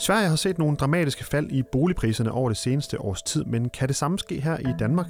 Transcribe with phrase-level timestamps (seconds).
[0.00, 3.88] Sverige har set nogle dramatiske fald i boligpriserne over det seneste års tid, men kan
[3.88, 5.06] det samme ske her i Danmark?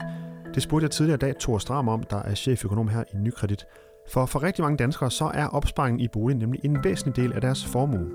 [0.55, 3.67] Det spurgte jeg tidligere i dag Thor Stram om, der er cheføkonom her i Nykredit.
[4.13, 7.41] For for rigtig mange danskere, så er opsparingen i boligen nemlig en væsentlig del af
[7.41, 8.07] deres formue.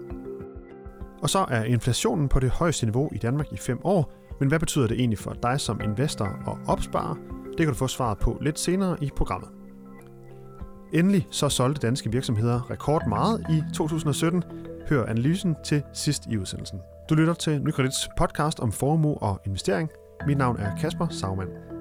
[1.21, 4.59] Og så er inflationen på det højeste niveau i Danmark i fem år, men hvad
[4.59, 7.15] betyder det egentlig for dig som investor og opsparer?
[7.47, 9.49] Det kan du få svaret på lidt senere i programmet.
[10.95, 14.43] Endelig så solgte danske virksomheder rekord meget i 2017.
[14.89, 16.79] Hør analysen til sidst i udsendelsen.
[17.09, 19.89] Du lytter til Nykredits podcast om formue og investering.
[20.27, 21.74] Mit navn er Kasper Sagmann.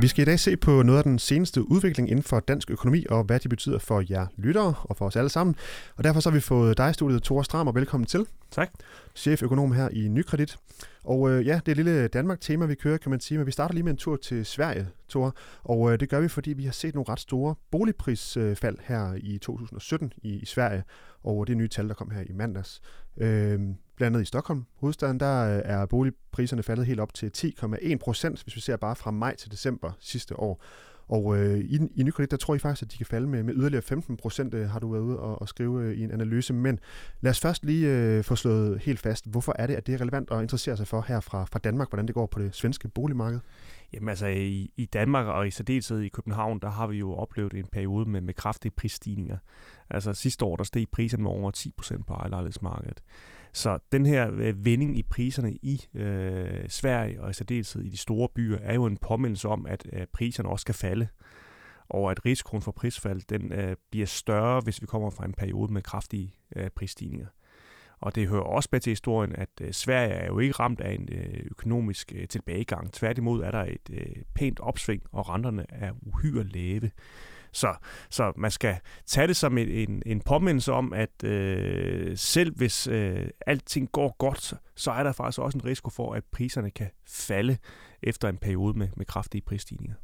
[0.00, 3.06] Vi skal i dag se på noget af den seneste udvikling inden for dansk økonomi,
[3.10, 5.56] og hvad det betyder for jer lyttere og for os alle sammen.
[5.96, 8.26] Og derfor så har vi fået dig i studiet, Thor Stram, og velkommen til.
[8.50, 8.70] Tak.
[9.14, 10.56] Cheføkonom her i Nykredit.
[11.04, 13.52] Og øh, ja, det er et lille Danmark-tema, vi kører, kan man sige, men vi
[13.52, 15.36] starter lige med en tur til Sverige, Thor.
[15.62, 19.38] Og øh, det gør vi, fordi vi har set nogle ret store boligprisfald her i
[19.38, 20.84] 2017 i, i Sverige,
[21.24, 22.80] og det er nye tal, der kom her i mandags.
[23.16, 23.60] Øh,
[24.00, 28.42] blandt andet i Stockholm, hovedstaden, der øh, er boligpriserne faldet helt op til 10,1 procent,
[28.42, 30.62] hvis vi ser bare fra maj til december sidste år.
[31.08, 33.54] Og øh, i, i Nykredit, der tror jeg faktisk, at de kan falde med, med
[33.54, 36.52] yderligere 15 procent, øh, har du været ude og, og skrive øh, i en analyse.
[36.52, 36.78] Men
[37.20, 40.00] lad os først lige øh, få slået helt fast, hvorfor er det, at det er
[40.00, 42.88] relevant at interessere sig for her fra, fra Danmark, hvordan det går på det svenske
[42.88, 43.40] boligmarked?
[43.92, 47.54] Jamen altså, i, i Danmark og i særdeleshed i København, der har vi jo oplevet
[47.54, 49.36] en periode med, med kraftige prisstigninger.
[49.90, 53.02] Altså sidste år, der steg priserne med over 10 procent på ejerlejlighedsmarkedet.
[53.52, 57.96] Så den her øh, vending i priserne i øh, Sverige og i særdeleshed i de
[57.96, 61.08] store byer, er jo en påmindelse om, at øh, priserne også skal falde
[61.90, 65.72] og at risikoen for prisfald den øh, bliver større, hvis vi kommer fra en periode
[65.72, 67.26] med kraftige øh, prisstigninger.
[68.00, 70.92] Og det hører også med til historien, at øh, Sverige er jo ikke ramt af
[70.92, 72.92] en øh, økonomisk øh, tilbagegang.
[72.92, 76.90] Tværtimod er der et øh, pænt opsving, og renterne er uhyre lave.
[77.52, 77.74] Så,
[78.10, 78.76] så man skal
[79.06, 84.16] tage det som en, en, en påmindelse om, at øh, selv hvis øh, alting går
[84.18, 87.56] godt, så er der faktisk også en risiko for, at priserne kan falde
[88.02, 89.94] efter en periode med, med kraftige prisstigninger.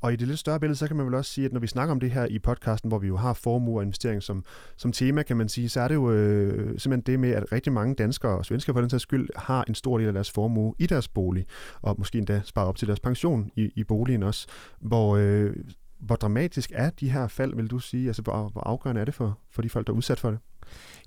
[0.00, 1.66] Og i det lidt større billede, så kan man vel også sige, at når vi
[1.66, 4.44] snakker om det her i podcasten, hvor vi jo har formue og investering som,
[4.76, 7.72] som tema, kan man sige, så er det jo øh, simpelthen det med, at rigtig
[7.72, 10.74] mange danskere og svenskere for den sags skyld har en stor del af deres formue
[10.78, 11.46] i deres bolig,
[11.82, 14.46] og måske endda sparer op til deres pension i, i boligen også,
[14.80, 15.56] hvor øh,
[16.04, 18.06] hvor dramatisk er de her fald, vil du sige?
[18.06, 20.38] Altså, hvor, hvor afgørende er det for, for de folk, der er udsat for det?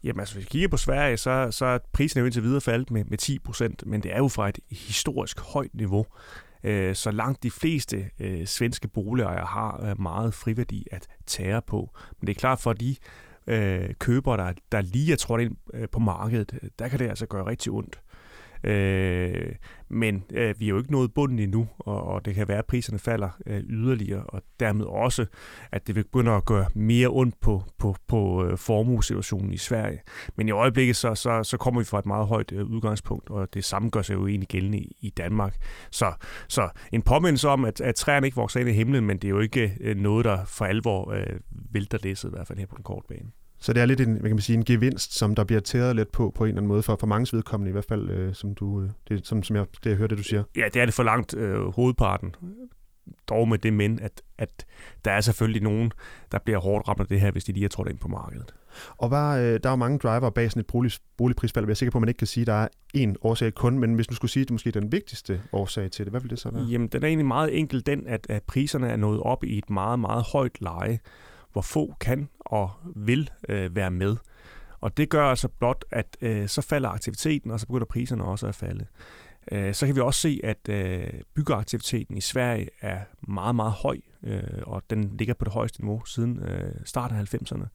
[0.04, 2.92] Jamen altså, hvis vi kigger på Sverige, så, så er prisen jo indtil videre faldet
[2.92, 6.06] med, med 10 procent, men det er jo fra et historisk højt niveau.
[6.64, 11.90] Øh, så langt de fleste øh, svenske boligejere har øh, meget friværdi at tære på.
[12.20, 12.96] Men det er klart for de
[13.48, 17.10] øh, købere, der, der lige er trådt ind øh, på markedet, øh, der kan det
[17.10, 18.00] altså gøre rigtig ondt.
[18.64, 19.56] Øh,
[19.90, 22.66] men øh, vi er jo ikke nået bunden endnu, og, og det kan være, at
[22.66, 25.26] priserne falder øh, yderligere, og dermed også,
[25.72, 30.00] at det vil begynde at gøre mere ondt på, på, på øh, formuesituationen i Sverige.
[30.36, 33.54] Men i øjeblikket, så, så, så kommer vi fra et meget højt øh, udgangspunkt, og
[33.54, 35.56] det samme gør sig jo egentlig gældende i, i Danmark.
[35.92, 36.14] Så,
[36.48, 39.30] så en påmindelse om, at, at træerne ikke vokser ind i himlen, men det er
[39.30, 41.40] jo ikke øh, noget, der for alvor øh,
[41.72, 43.32] vælter læsset, i hvert fald her på den korte bane.
[43.60, 45.96] Så det er lidt en, hvad kan man sige, en gevinst, som der bliver tæret
[45.96, 48.34] lidt på, på en eller anden måde, for, for mange vedkommende i hvert fald, øh,
[48.34, 50.44] som, du, øh, det, som, som jeg, det, jeg hører det, du siger.
[50.56, 52.36] Ja, det er det for langt øh, hovedparten.
[53.30, 54.66] Dog med det men, at, at
[55.06, 55.92] der er selvfølgelig nogen,
[56.32, 58.54] der bliver hårdt ramt af det her, hvis de lige er trådt ind på markedet.
[58.98, 61.76] Og hvad, øh, der er jo mange driver bag sådan et bolig, boligprisfald, jeg er
[61.76, 64.08] sikker på, at man ikke kan sige, at der er én årsag kun, men hvis
[64.08, 66.40] du skulle sige, at det måske er den vigtigste årsag til det, hvad vil det
[66.40, 66.64] så være?
[66.64, 69.70] Jamen, den er egentlig meget enkel den, at, at priserne er nået op i et
[69.70, 71.00] meget, meget højt leje,
[71.58, 74.16] hvor få kan og vil øh, være med.
[74.82, 78.48] Og det gør altså blot, at øh, så falder aktiviteten, og så begynder priserne også
[78.48, 78.86] at falde.
[79.52, 83.98] Øh, så kan vi også se, at øh, byggeaktiviteten i Sverige er meget, meget høj,
[84.24, 87.66] øh, og den ligger på det højeste niveau siden øh, starten af 90'erne.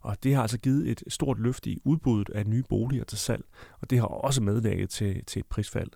[0.00, 3.44] Og det har altså givet et stort løft i udbuddet af nye boliger til salg,
[3.80, 5.90] og det har også medvirket til, til et prisfald.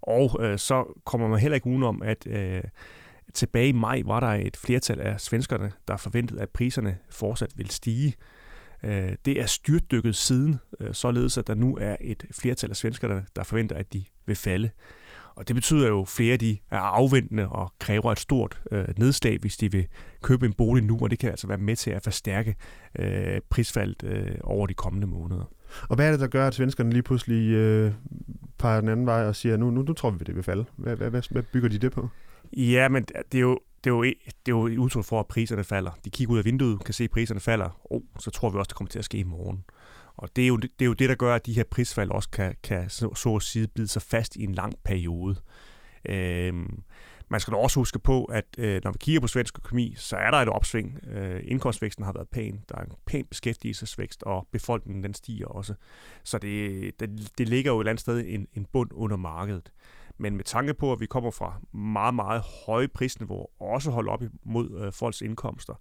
[0.00, 2.62] Og øh, så kommer man heller ikke udenom, at øh,
[3.34, 7.70] tilbage i maj var der et flertal af svenskerne, der forventede, at priserne fortsat vil
[7.70, 8.14] stige.
[8.82, 13.24] Øh, det er styrtdykket siden, øh, således at der nu er et flertal af svenskerne,
[13.36, 14.70] der forventer, at de vil falde.
[15.34, 19.38] Og det betyder jo, at flere de er afventende og kræver et stort øh, nedslag,
[19.40, 19.86] hvis de vil
[20.22, 22.54] købe en bolig nu, og det kan altså være med til at forstærke
[22.98, 25.52] øh, prisfaldet øh, over de kommende måneder.
[25.88, 27.92] Og hvad er det, der gør, at svenskerne lige pludselig øh,
[28.58, 30.64] peger den anden vej og siger, nu, nu, nu tror vi, det vil falde?
[30.76, 32.08] Hvad, hvad, hvad, hvad bygger de det på?
[32.52, 34.14] Ja, men det er jo, det er, jo, e,
[34.46, 35.90] det er jo et udtryk for, at priserne falder.
[36.04, 37.80] De kigger ud af vinduet, kan se, at priserne falder.
[37.84, 39.64] Oh, så tror vi også, det kommer til at ske i morgen.
[40.16, 42.30] Og det er, jo, det er jo det, der gør, at de her prisfald også
[42.30, 45.36] kan, kan så, så at sige bide sig fast i en lang periode.
[46.08, 46.82] Øhm,
[47.28, 50.16] Man skal da også huske på, at øh, når vi kigger på svensk økonomi, så
[50.16, 51.00] er der et opsving.
[51.08, 52.60] Øh, indkomstvæksten har været pæn.
[52.68, 55.74] Der er en pæn beskæftigelsesvækst, og befolkningen den stiger også.
[56.24, 59.72] Så det, det, det ligger jo et eller andet sted en, en bund under markedet.
[60.18, 64.10] Men med tanke på, at vi kommer fra meget, meget høje prisniveauer, og også holde
[64.10, 65.74] op imod øh, folks indkomster,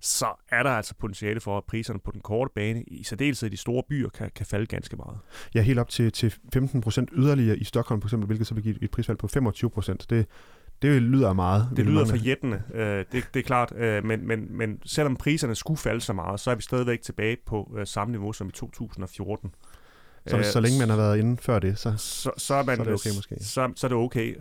[0.00, 3.52] så er der altså potentiale for, at priserne på den korte bane, i særdeleshed i
[3.52, 5.18] de store byer, kan, kan falde ganske meget.
[5.54, 8.62] Ja, helt op til, til 15 procent yderligere i Stockholm for eksempel, hvilket så vil
[8.62, 10.10] give et prisfald på 25 procent.
[10.10, 10.26] Det,
[10.82, 11.68] det lyder meget.
[11.76, 13.72] Det lyder for jættende, øh, det, det er klart.
[13.76, 17.36] Øh, men, men, men selvom priserne skulle falde så meget, så er vi stadigvæk tilbage
[17.46, 19.50] på øh, samme niveau som i 2014.
[20.26, 22.76] Så, øh, så længe man har været inde før det, så, så, så, er, man,
[22.76, 23.36] så er det okay måske?
[23.40, 24.36] Så, så er det okay.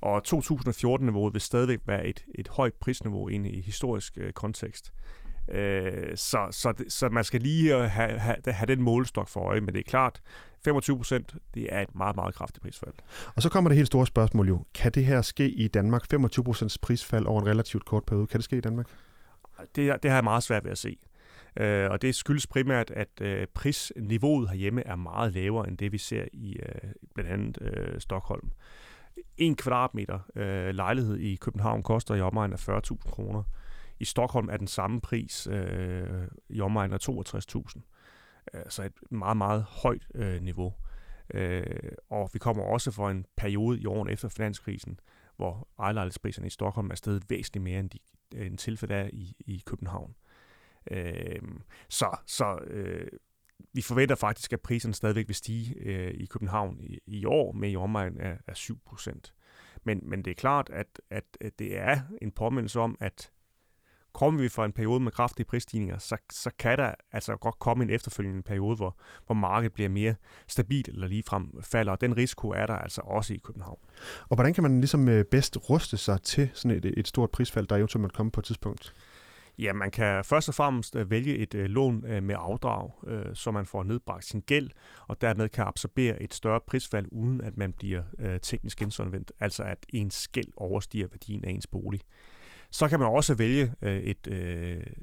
[0.00, 4.92] Og 2014-niveauet vil stadigvæk være et, et højt prisniveau inde i historisk øh, kontekst.
[5.48, 9.74] Øh, så, så, så man skal lige have, have, have den målestok for øje, men
[9.74, 10.20] det er klart,
[10.64, 12.94] 25 procent, det er et meget, meget kraftigt prisfald.
[13.34, 14.64] Og så kommer det helt store spørgsmål jo.
[14.74, 16.06] Kan det her ske i Danmark?
[16.10, 18.26] 25 procents prisfald over en relativt kort periode.
[18.26, 18.86] Kan det ske i Danmark?
[19.76, 20.96] Det, det har jeg meget svært ved at se.
[21.56, 25.98] Øh, og det skyldes primært, at øh, prisniveauet herhjemme er meget lavere end det, vi
[25.98, 28.50] ser i øh, blandt andet øh, Stockholm.
[29.36, 33.42] En kvadratmeter øh, lejlighed i København koster i omegn af 40.000 kroner.
[34.00, 36.08] I Stockholm er den samme pris øh,
[36.48, 37.80] i omegn af 62.000.
[38.52, 40.74] Altså øh, et meget, meget højt øh, niveau.
[41.34, 45.00] Øh, og vi kommer også for en periode i årene efter finanskrisen,
[45.36, 47.98] hvor ejerlejlighedspriserne i Stockholm er steget væsentligt mere end, de,
[48.46, 50.14] end tilfældet er i, i København.
[50.90, 51.42] Øh,
[51.88, 53.06] så så øh,
[53.72, 57.70] vi forventer faktisk, at priserne stadigvæk vil stige øh, i København i, i år med
[57.70, 58.78] i omegn af, af 7
[59.84, 63.30] Men, men det er klart, at, at, at det er en påmindelse om, at
[64.14, 67.84] kommer vi fra en periode med kraftige prisstigninger, så, så kan der altså godt komme
[67.84, 68.96] en efterfølgende periode, hvor,
[69.26, 70.14] hvor markedet bliver mere
[70.48, 73.78] stabilt eller ligefrem falder, og den risiko er der altså også i København.
[74.28, 77.66] Og hvordan kan man ligesom øh, bedst ruste sig til sådan et, et stort prisfald,
[77.66, 78.94] der eventuelt måtte komme på et tidspunkt?
[79.58, 82.90] Ja, man kan først og fremmest øh, vælge et øh, lån øh, med afdrag,
[83.34, 84.70] så man får nedbragt sin gæld,
[85.08, 88.02] og dermed kan absorbere et større prisfald, uden at man bliver
[88.42, 92.00] teknisk insolvent, altså at ens gæld overstiger værdien af ens bolig.
[92.70, 94.26] Så kan man også vælge et,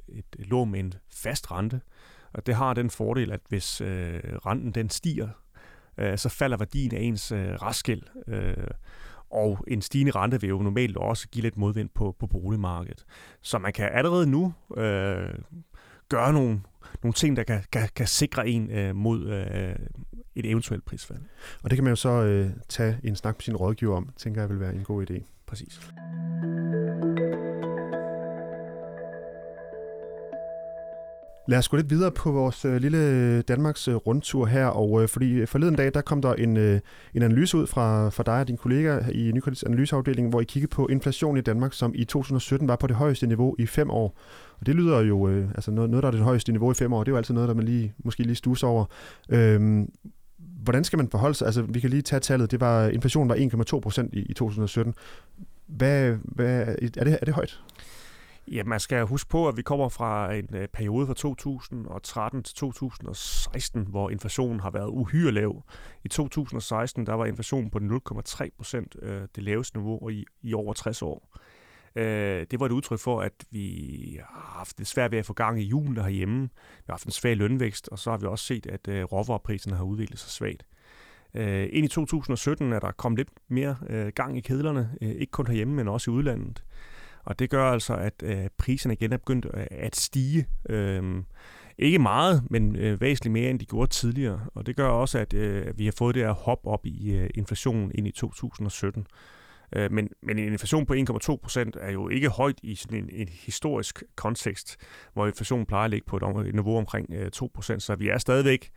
[0.08, 1.80] et lån med en fast rente,
[2.32, 3.80] og det har den fordel, at hvis
[4.46, 5.28] renten den stiger,
[6.16, 8.02] så falder værdien af ens restgæld.
[9.32, 13.04] Og en stigende rente vil jo normalt også give lidt modvind på, på boligmarkedet.
[13.40, 15.34] Så man kan allerede nu øh,
[16.08, 16.60] gøre nogle,
[17.02, 19.76] nogle ting, der kan, kan, kan sikre en øh, mod øh,
[20.34, 21.20] et eventuelt prisfald.
[21.62, 24.40] Og det kan man jo så øh, tage en snak med sin rådgiver om, tænker
[24.40, 25.22] jeg vil være en god idé.
[25.46, 25.80] Præcis.
[31.52, 35.02] Lad os gå lidt videre på vores øh, lille øh, Danmarks øh, rundtur her, og
[35.02, 36.80] øh, fordi øh, forleden dag, der kom der en, øh,
[37.14, 40.70] en analyse ud fra, fra dig og din kollega i Nykredits analyseafdeling, hvor I kiggede
[40.70, 44.18] på inflation i Danmark, som i 2017 var på det højeste niveau i fem år.
[44.60, 46.92] Og det lyder jo, øh, altså noget, noget, der er det højeste niveau i fem
[46.92, 48.84] år, det er jo altid noget, der man lige, måske lige stuser over.
[49.28, 49.88] Øhm,
[50.38, 51.46] hvordan skal man forholde sig?
[51.46, 52.50] Altså, vi kan lige tage tallet.
[52.50, 54.94] Det var, inflationen var 1,2 procent i, i 2017.
[55.66, 57.60] Hvad, hvad, er, det, er det højt?
[58.48, 62.54] Ja, man skal huske på, at vi kommer fra en øh, periode fra 2013 til
[62.54, 65.62] 2016, hvor inflationen har været uhyre lav.
[66.04, 70.72] I 2016 der var inflationen på 0,3 procent, øh, det laveste niveau i, i over
[70.72, 71.38] 60 år.
[71.96, 75.32] Øh, det var et udtryk for, at vi har haft det svært ved at få
[75.32, 76.42] gang i julen herhjemme.
[76.78, 79.76] Vi har haft en svag lønvækst, og så har vi også set, at øh, råvarepriserne
[79.76, 80.66] har udviklet sig svagt.
[81.34, 85.30] Øh, ind i 2017 er der kommet lidt mere øh, gang i kedlerne, øh, ikke
[85.30, 86.64] kun herhjemme, men også i udlandet.
[87.24, 90.46] Og det gør altså, at øh, priserne igen er begyndt øh, at stige.
[90.68, 91.22] Øh,
[91.78, 94.40] ikke meget, men øh, væsentligt mere, end de gjorde tidligere.
[94.54, 97.30] Og det gør også, at øh, vi har fået det her hop op i øh,
[97.34, 99.06] inflationen ind i 2017.
[99.76, 103.08] Øh, men, men en inflation på 1,2 procent er jo ikke højt i sådan en,
[103.12, 104.76] en historisk kontekst,
[105.12, 107.82] hvor inflationen plejer at ligge på et niveau omkring øh, 2 procent.
[107.82, 108.70] Så vi er stadigvæk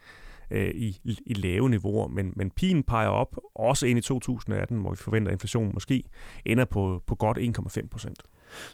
[0.51, 4.89] øh, i, i lave niveauer, men, men pigen peger op, også ind i 2018, hvor
[4.89, 6.03] vi forventer, at inflationen måske
[6.45, 8.23] ender på, på godt 1,5 procent.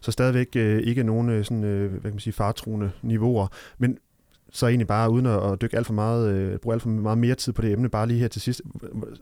[0.01, 3.47] Så stadigvæk øh, ikke nogen øh, sådan, øh, hvad kan man sige, fartruende niveauer.
[3.77, 3.97] Men
[4.51, 7.35] så egentlig bare uden at, dykke alt for meget, øh, bruge alt for meget mere
[7.35, 8.61] tid på det emne, bare lige her til sidst.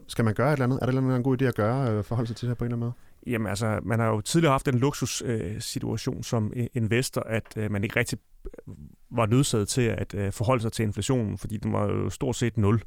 [0.07, 0.79] Skal man gøre et eller andet?
[0.81, 2.67] Er der en god idé at gøre, øh, forholde sig til det her på en
[2.67, 3.33] eller anden måde?
[3.33, 7.83] Jamen altså, man har jo tidligere haft en luksussituation øh, som investor, at øh, man
[7.83, 8.73] ikke rigtig øh,
[9.11, 12.57] var nødsaget til at øh, forholde sig til inflationen, fordi den var jo stort set
[12.57, 12.81] nul.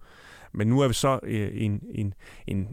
[0.53, 2.15] Men nu er vi så øh, i en, en,
[2.47, 2.69] en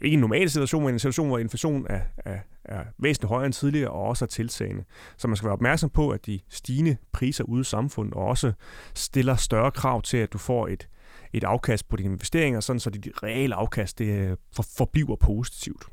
[0.00, 3.52] ikke en normal situation, men en situation, hvor inflation er, er, er væsentligt højere end
[3.52, 4.84] tidligere og også er tiltagende.
[5.16, 8.52] Så man skal være opmærksom på, at de stigende priser ude i samfundet også
[8.94, 10.88] stiller større krav til, at du får et,
[11.32, 15.86] et afkast på dine investeringer, sådan så dit reelle afkast det øh, for, forbliver positivt.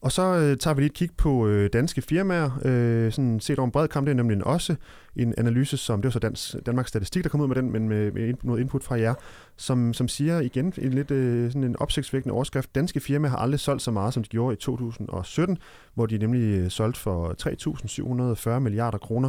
[0.00, 3.58] Og så øh, tager vi lige et kig på øh, danske firmaer, øh, sådan set
[3.58, 4.06] over en bred kamp.
[4.06, 4.76] Det er nemlig også
[5.16, 7.88] en analyse, som, det var så Dans, Danmarks Statistik, der kom ud med den, men
[7.88, 9.14] med, med noget input fra jer,
[9.56, 12.74] som, som siger igen en lidt øh, sådan en opsigtsvækkende overskrift.
[12.74, 15.58] Danske firmaer har aldrig solgt så meget, som de gjorde i 2017,
[15.94, 17.34] hvor de nemlig øh, solgte for
[18.56, 19.28] 3.740 milliarder kroner.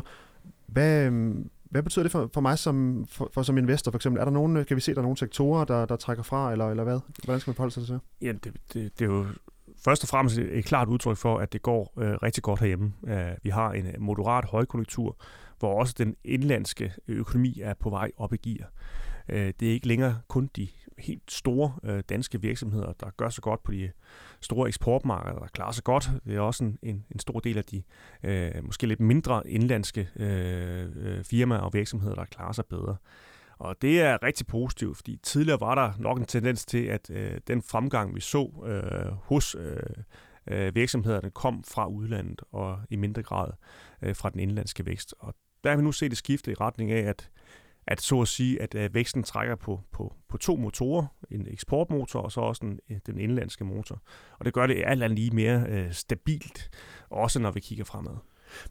[0.68, 1.36] Hvad, øh,
[1.70, 4.20] hvad betyder det for, for mig som, for, for, som investor for eksempel?
[4.20, 6.70] Er der nogen, kan vi se, der er nogle sektorer, der, der trækker fra, eller,
[6.70, 7.00] eller hvad?
[7.24, 8.02] Hvordan skal man forholde sig til det?
[8.22, 9.26] Ja, det, det, det er jo
[9.86, 12.94] først og fremmest et klart udtryk for, at det går øh, rigtig godt herhjemme.
[13.08, 15.18] Øh, vi har en øh, moderat højkonjunktur,
[15.60, 18.72] hvor også den indlandske økonomi er på vej op i gear.
[19.30, 20.68] Øh, det er ikke længere kun de
[20.98, 23.92] helt store øh, danske virksomheder, der gør sig godt på de
[24.42, 26.10] store eksportmarkeder, der klarer sig godt.
[26.26, 27.84] Det er også en, en, en stor del af de
[28.24, 32.96] øh, måske lidt mindre indlandske øh, øh, firmaer og virksomheder, der klarer sig bedre.
[33.60, 37.40] Og det er rigtig positivt, fordi tidligere var der nok en tendens til, at øh,
[37.48, 39.80] den fremgang, vi så øh, hos øh,
[40.48, 43.52] øh, virksomhederne, kom fra udlandet og i mindre grad
[44.02, 45.16] øh, fra den indlandske vækst.
[45.20, 47.30] Og der har vi nu set et skifte i retning af, at,
[47.88, 52.22] at så at sige, at øh, væksten trækker på, på, på to motorer, en eksportmotor
[52.22, 54.02] og så også den, øh, den indlandske motor.
[54.40, 56.70] Og det gør det alt andet lige mere øh, stabilt,
[57.10, 58.18] også når vi kigger fremad.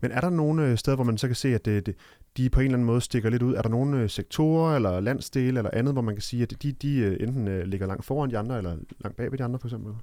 [0.01, 1.97] Men er der nogle øh, steder, hvor man så kan se, at det, det,
[2.37, 3.55] de på en eller anden måde stikker lidt ud?
[3.55, 6.73] Er der nogle øh, sektorer eller landsdele eller andet, hvor man kan sige, at de,
[6.73, 9.69] de øh, enten ligger langt foran de andre, eller langt bag ved de andre for
[9.69, 9.95] eksempel?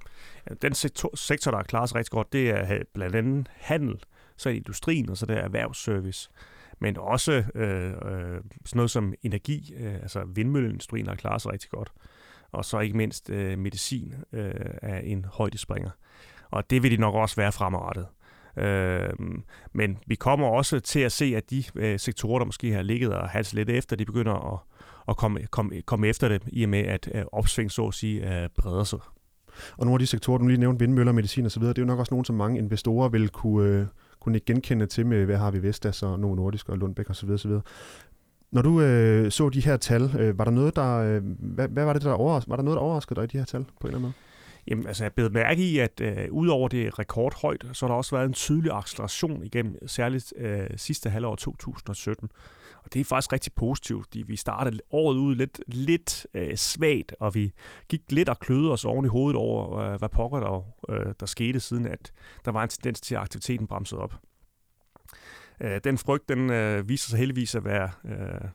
[0.50, 3.96] Ja, den sektor, sektor, der klarer sig rigtig godt, det er blandt andet handel,
[4.36, 6.30] så er det industrien, og så det er erhvervsservice.
[6.78, 8.40] Men også øh, øh, sådan
[8.74, 11.92] noget som energi, øh, altså vindmølleindustrien har klaret sig rigtig godt.
[12.52, 15.90] Og så ikke mindst øh, medicin øh, er en højdespringer.
[16.50, 18.06] Og det vil de nok også være fremadrettet.
[18.56, 19.10] Øh,
[19.72, 23.12] men vi kommer også til at se, at de øh, sektorer, der måske har ligget
[23.12, 24.58] og halset lidt efter, de begynder at,
[25.08, 28.42] at komme, komme, komme efter det, i og med at øh, opsving, så at sige,
[28.42, 28.98] øh, breder sig.
[29.76, 31.98] Og nogle af de sektorer, du lige nævnte, vindmøller, medicin osv., det er jo nok
[31.98, 33.86] også nogle, som mange investorer vil kunne, øh,
[34.20, 37.30] kunne genkende til med, hvad har vi Vestas og Novo Nordisk og Lundbæk osv.
[37.30, 37.50] osv.
[38.52, 41.84] Når du øh, så de her tal, øh, var der noget, der, øh, hvad, hvad
[41.84, 43.70] var det, der overraskede, var der noget, der overraskede dig i de her tal på
[43.80, 44.12] en eller anden måde?
[44.66, 48.16] Jamen, altså, jeg blev mærke i, at øh, udover det rekordhøjt, så har der også
[48.16, 52.28] været en tydelig acceleration igennem særligt øh, sidste halvår 2017.
[52.84, 57.14] Og det er faktisk rigtig positivt, fordi vi startede året ud lidt, lidt øh, svagt,
[57.20, 57.52] og vi
[57.88, 61.26] gik lidt og kløede os oven i hovedet over, øh, hvad pokker der, øh, der
[61.26, 62.12] skete, siden at
[62.44, 64.14] der var en tendens til, at aktiviteten bremsede op.
[65.60, 68.48] Øh, den frygt, den øh, viser sig heldigvis at være øh,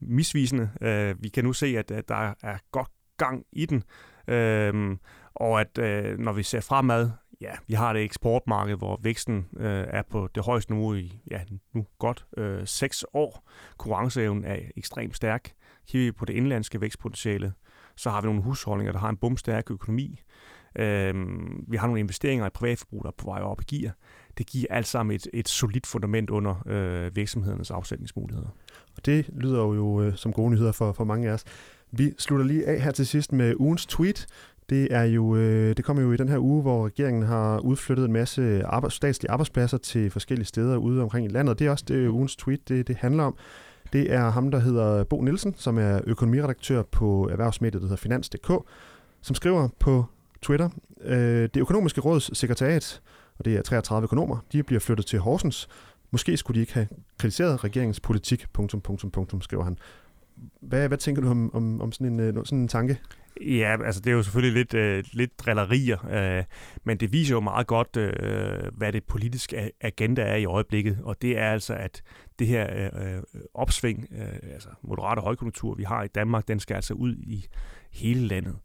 [0.00, 0.70] misvisende.
[0.80, 3.82] Øh, vi kan nu se, at, at der er godt gang i den.
[4.28, 4.96] Øh,
[5.34, 7.10] og at øh, når vi ser fremad,
[7.40, 11.40] ja, vi har det eksportmarked, hvor væksten øh, er på det højeste niveau i ja,
[11.72, 13.48] nu godt øh, seks år.
[13.78, 15.52] Konkurrenceevnen er ekstremt stærk.
[15.88, 17.52] Kigger vi på det indlandske vækstpotentiale,
[17.96, 20.20] så har vi nogle husholdninger, der har en bumstærk økonomi.
[20.76, 21.14] Øh,
[21.68, 23.92] vi har nogle investeringer i privatforbrug, der er på vej op i gear.
[24.38, 28.48] Det giver alt sammen et, et solidt fundament under øh, virksomhedernes afsætningsmuligheder.
[28.96, 31.44] Og det lyder jo øh, som gode nyheder for, for mange af os.
[31.92, 34.26] Vi slutter lige af her til sidst med ugens tweet.
[34.70, 38.04] Det er jo øh, det kommer jo i den her uge, hvor regeringen har udflyttet
[38.04, 41.58] en masse arbejds, statslige arbejdspladser til forskellige steder ude omkring i landet.
[41.58, 43.36] Det er også det ugens tweet, det, det handler om.
[43.92, 48.52] Det er ham, der hedder Bo Nielsen, som er økonomiredaktør på erhvervsmediet, der hedder Finans.dk,
[49.20, 50.04] som skriver på
[50.42, 50.68] Twitter,
[51.04, 53.00] øh, det økonomiske råds sekretariat,
[53.38, 55.68] og det er 33 økonomer, de bliver flyttet til Horsens.
[56.10, 59.78] Måske skulle de ikke have kritiseret regeringens politik, punktum, punktum, punktum, skriver han.
[60.60, 63.00] Hvad, hvad tænker du om, om, om sådan, en, øh, sådan en tanke?
[63.40, 66.44] Ja, altså det er jo selvfølgelig lidt, øh, lidt drillerier, øh,
[66.84, 71.22] men det viser jo meget godt, øh, hvad det politiske agenda er i øjeblikket, og
[71.22, 72.02] det er altså, at
[72.38, 73.22] det her øh, øh
[73.54, 77.46] opsving, øh, altså moderate højkonjunktur, vi har i Danmark, den skal altså ud i
[77.92, 78.56] hele landet.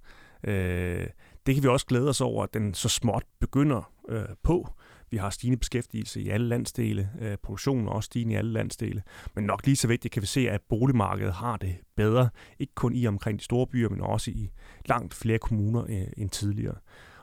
[0.44, 1.08] Øh,
[1.46, 4.70] det kan vi også glæde os over, at den så småt begynder øh, på.
[5.10, 7.10] Vi har stigende beskæftigelse i alle landsdele.
[7.22, 9.04] Øh, produktionen er også stigende i alle landsdele.
[9.36, 12.30] Men nok lige så vigtigt kan vi se, at boligmarkedet har det bedre.
[12.60, 14.50] Ikke kun i omkring de store byer, men også i
[14.86, 16.76] langt flere kommuner øh, end tidligere.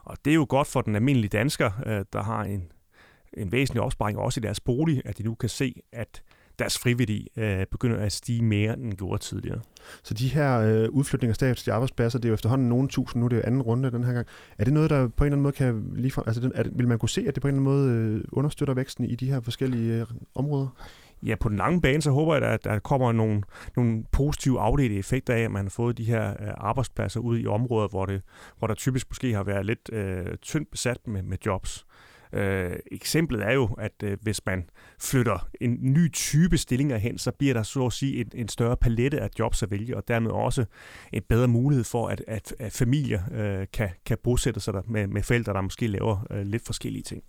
[0.05, 2.73] Og det er jo godt for den almindelige dansker, øh, der har en,
[3.33, 6.23] en væsentlig opsparing også i deres bolig, at de nu kan se, at
[6.63, 9.61] deres friværdi øh, begynder at stige mere, end den gjorde tidligere.
[10.03, 13.25] Så de her øh, udflytninger af statslige arbejdspladser, det er jo efterhånden nogle tusind, nu
[13.25, 14.27] er det jo anden runde den her gang.
[14.59, 16.89] Er det noget, der på en eller anden måde kan lige altså, er det, vil
[16.89, 19.31] man kunne se, at det på en eller anden måde øh, understøtter væksten i de
[19.31, 20.69] her forskellige øh, områder?
[21.27, 23.43] Ja, på den lange bane, så håber jeg, at der kommer nogle,
[23.77, 27.47] nogle positive afledte effekter af, at man har fået de her øh, arbejdspladser ud i
[27.47, 28.23] områder, hvor, det,
[28.59, 31.87] hvor der typisk måske har været lidt øh, tyndt besat med, med jobs.
[32.33, 34.65] Øh, eksemplet er jo, at øh, hvis man
[35.01, 38.77] flytter en ny type stillinger hen, så bliver der så at sige en, en større
[38.77, 40.65] palette af jobs at vælge, og dermed også
[41.13, 45.07] en bedre mulighed for, at, at, at familier øh, kan, kan bosætte sig der med,
[45.07, 47.23] med forældre, der måske laver øh, lidt forskellige ting.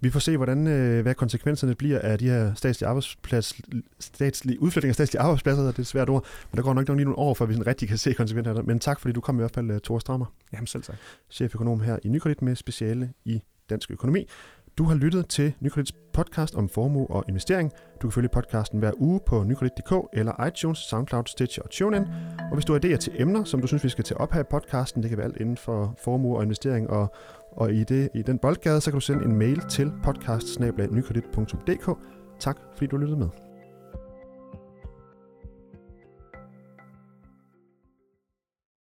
[0.00, 3.60] Vi får se, hvordan, øh, hvad konsekvenserne bliver af de her statslige, arbejdsplads,
[4.00, 5.62] statslige udflytning af statslige arbejdspladser.
[5.62, 7.52] Det er et svært ord, men der går nok, nok lige nogle år, før vi
[7.52, 8.62] sådan rigtig kan se konsekvenserne.
[8.62, 10.26] Men tak, fordi du kom i hvert fald, Thor Strammer.
[10.52, 10.96] Jamen selv tak.
[11.30, 14.26] Cheføkonom her i Nykredit med speciale i dansk økonomi.
[14.78, 17.72] Du har lyttet til Nykredits podcast om formue og investering.
[18.02, 22.02] Du kan følge podcasten hver uge på nykredit.dk eller iTunes, SoundCloud, Stitcher og TuneIn.
[22.38, 24.40] Og hvis du har idéer til emner, som du synes, vi skal tage op her
[24.40, 27.14] i podcasten, det kan være alt inden for formue og investering, og,
[27.52, 30.46] og i, det, i den boldgade, så kan du sende en mail til podcast
[32.40, 33.47] Tak fordi du lyttede med.